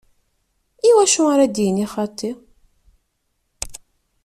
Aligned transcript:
Iwacu 0.89 1.21
ara 1.33 1.45
d-yini 1.47 1.85
xaṭi? 1.93 2.31